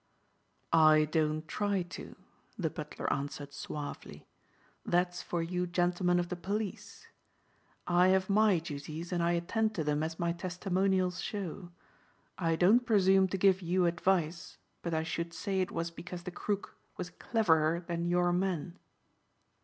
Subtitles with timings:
[0.73, 2.15] "I don't try to,"
[2.57, 4.25] the butler answered suavely,
[4.83, 7.05] "that's for you gentlemen of the police.
[7.85, 11.69] I have my duties and I attend to them as my testimonials show.
[12.35, 16.31] I don't presume to give you advice but I should say it was because the
[16.31, 18.79] crook was cleverer than your men."